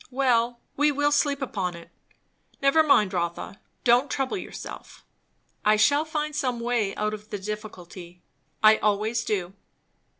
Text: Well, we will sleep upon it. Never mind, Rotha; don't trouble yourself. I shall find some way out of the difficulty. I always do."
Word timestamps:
Well, 0.09 0.59
we 0.75 0.91
will 0.91 1.11
sleep 1.11 1.43
upon 1.43 1.75
it. 1.75 1.91
Never 2.59 2.81
mind, 2.81 3.13
Rotha; 3.13 3.59
don't 3.83 4.09
trouble 4.09 4.35
yourself. 4.35 5.05
I 5.63 5.75
shall 5.75 6.05
find 6.05 6.35
some 6.35 6.59
way 6.59 6.95
out 6.95 7.13
of 7.13 7.29
the 7.29 7.37
difficulty. 7.37 8.23
I 8.63 8.77
always 8.77 9.23
do." 9.23 9.53